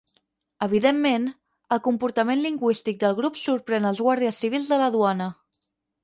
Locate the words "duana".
4.97-5.29